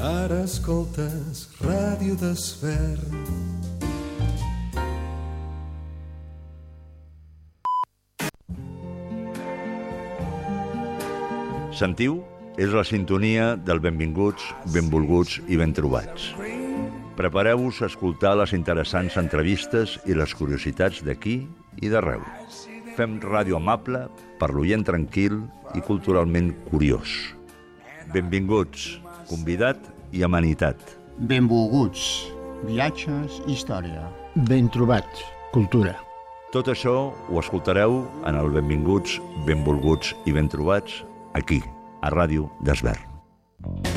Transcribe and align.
Ara 0.00 0.46
escoltes 0.46 1.42
Ràdio 1.60 2.14
Desvern. 2.16 3.18
Sentiu? 11.76 12.22
És 12.56 12.72
la 12.72 12.80
sintonia 12.88 13.58
del 13.60 13.82
benvinguts, 13.84 14.46
benvolguts 14.72 15.36
i 15.52 15.60
ben 15.60 15.76
trobats. 15.76 16.30
Prepareu-vos 17.20 17.82
a 17.84 17.90
escoltar 17.92 18.32
les 18.40 18.56
interessants 18.56 19.20
entrevistes 19.20 19.98
i 20.08 20.16
les 20.16 20.32
curiositats 20.32 21.04
d'aquí 21.04 21.42
i 21.76 21.92
d'arreu. 21.92 22.24
Fem 22.96 23.20
ràdio 23.20 23.60
amable 23.60 24.06
per 24.40 24.48
l'oient 24.56 24.88
tranquil 24.88 25.42
i 25.76 25.84
culturalment 25.84 26.54
curiós. 26.72 27.36
Benvinguts, 28.16 28.96
convidat 29.30 29.78
i 30.12 30.24
amenitat. 30.26 30.76
Benvolguts, 31.18 32.30
viatges, 32.64 33.40
història. 33.46 34.06
Ben 34.48 34.70
trobats, 34.72 35.24
cultura. 35.52 35.96
Tot 36.54 36.66
això 36.72 37.12
ho 37.12 37.38
escoltareu 37.38 38.02
en 38.26 38.40
el 38.40 38.50
Benvinguts, 38.54 39.20
Benvolguts 39.46 40.16
i 40.26 40.34
Ben 40.34 40.50
Trobats 40.50 41.04
aquí, 41.38 41.62
a 42.02 42.10
Ràdio 42.10 42.50
Desvern. 42.66 43.06
Ràdio 43.62 43.89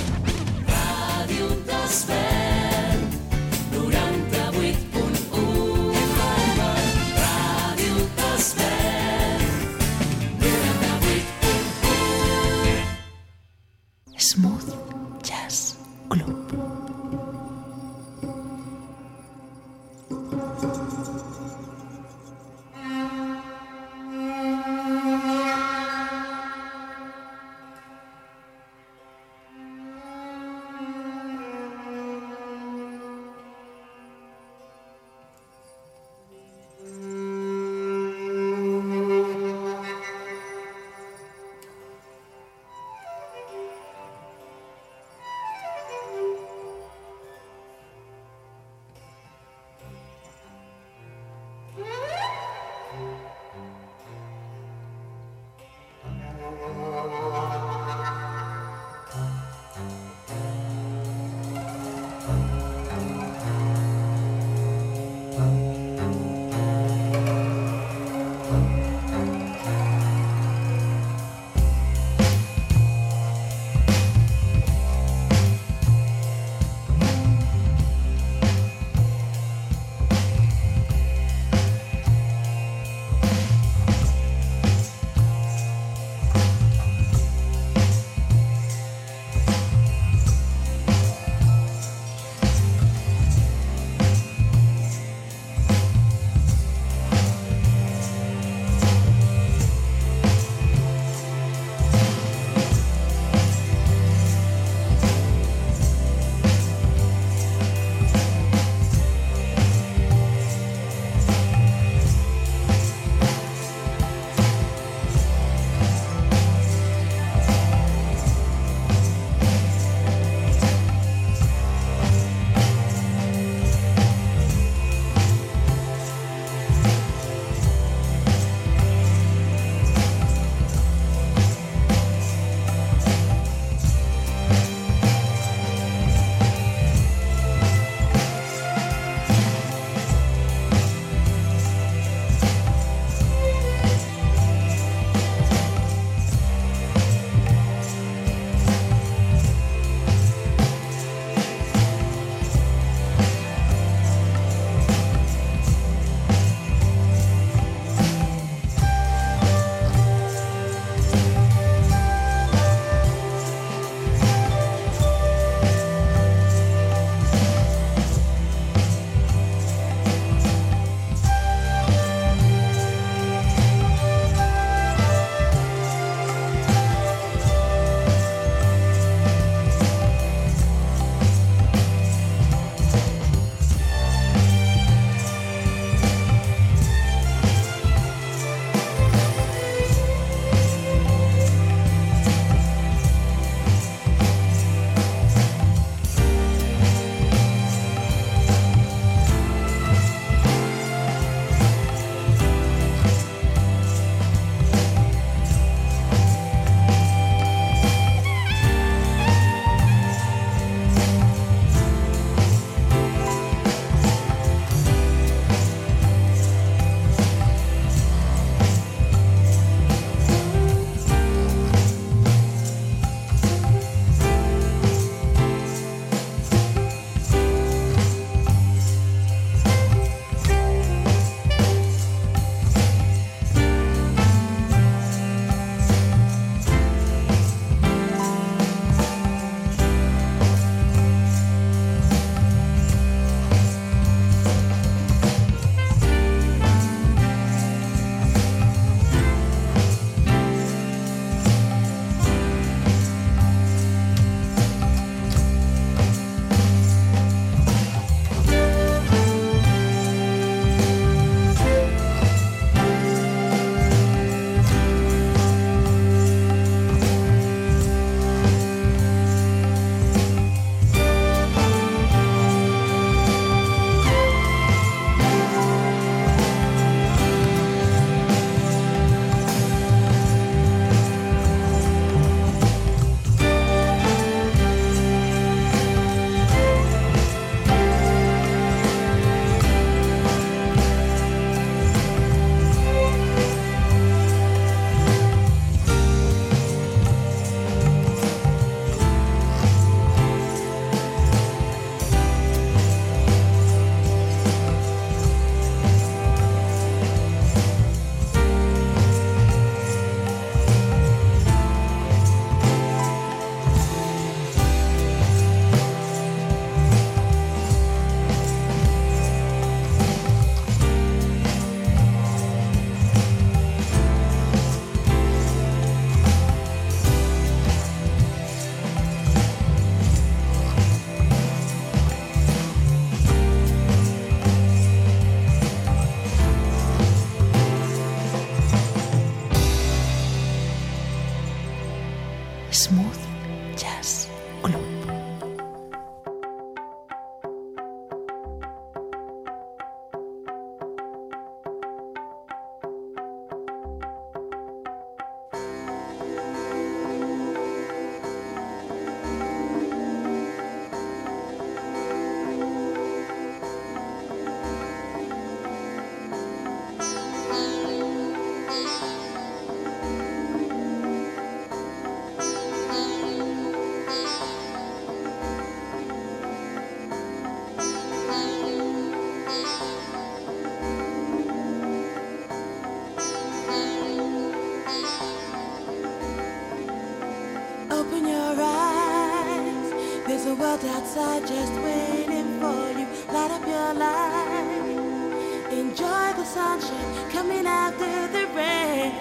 outside 391.03 391.45
just 391.45 391.73
waiting 391.83 392.59
for 392.61 392.83
you. 392.97 393.05
Light 393.33 393.51
up 393.51 393.67
your 393.67 393.93
life. 393.93 395.69
Enjoy 395.69 396.25
the 396.39 396.45
sunshine 396.45 397.29
coming 397.29 397.67
after 397.67 398.13
the 398.35 398.45
rain. 398.55 399.11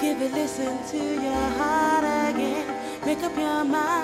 Give 0.00 0.22
it, 0.22 0.32
listen 0.32 0.78
to 0.92 0.98
your 1.26 1.46
heart 1.58 2.04
again. 2.30 2.66
Make 3.04 3.24
up 3.24 3.36
your 3.36 3.64
mind. 3.64 3.97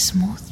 smooth. 0.00 0.49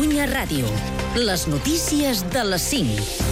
Catalunya 0.00 0.26
Ràdio. 0.30 0.68
Les 1.28 1.44
notícies 1.52 2.24
de 2.32 2.44
les 2.48 2.64
5. 2.72 3.29